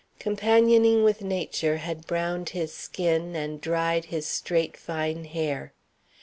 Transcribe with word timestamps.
Companioning 0.17 1.03
with 1.03 1.21
nature 1.21 1.77
had 1.77 2.07
browned 2.07 2.49
his 2.57 2.73
skin, 2.73 3.35
and 3.35 3.61
dried 3.61 4.05
his 4.05 4.25
straight 4.25 4.75
fine 4.75 5.25
hair. 5.25 5.73